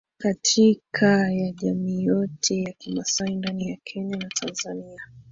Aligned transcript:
Katika 0.17 1.31
ya 1.31 1.51
jamii 1.51 2.03
yote 2.03 2.61
ya 2.63 2.71
kimasai 2.73 3.35
ndani 3.35 3.77
Kenya 3.83 4.17
na 4.17 4.27
Tanzania 4.29 5.01